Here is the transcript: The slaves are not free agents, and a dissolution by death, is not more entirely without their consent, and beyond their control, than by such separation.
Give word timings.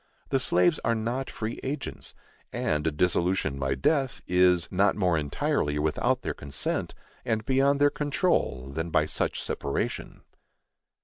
The 0.29 0.39
slaves 0.39 0.79
are 0.83 0.95
not 0.95 1.29
free 1.29 1.59
agents, 1.61 2.15
and 2.51 2.87
a 2.87 2.91
dissolution 2.91 3.59
by 3.59 3.75
death, 3.75 4.19
is 4.25 4.67
not 4.71 4.95
more 4.95 5.15
entirely 5.15 5.77
without 5.77 6.23
their 6.23 6.33
consent, 6.33 6.95
and 7.23 7.45
beyond 7.45 7.79
their 7.79 7.91
control, 7.91 8.71
than 8.73 8.89
by 8.89 9.05
such 9.05 9.43
separation. 9.43 10.21